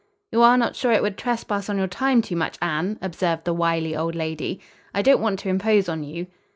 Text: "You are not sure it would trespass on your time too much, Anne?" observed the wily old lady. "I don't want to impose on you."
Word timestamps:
"You 0.31 0.41
are 0.41 0.57
not 0.57 0.75
sure 0.75 0.91
it 0.91 1.03
would 1.03 1.15
trespass 1.15 1.69
on 1.69 1.77
your 1.77 1.85
time 1.85 2.23
too 2.23 2.35
much, 2.35 2.57
Anne?" 2.59 2.97
observed 3.03 3.45
the 3.45 3.53
wily 3.53 3.95
old 3.95 4.15
lady. 4.15 4.59
"I 4.95 5.03
don't 5.03 5.21
want 5.21 5.37
to 5.41 5.49
impose 5.49 5.87
on 5.87 6.03
you." 6.03 6.25